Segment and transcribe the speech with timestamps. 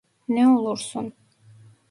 [0.29, 1.13] Ne olursun.